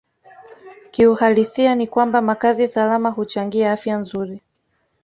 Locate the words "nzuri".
3.97-4.41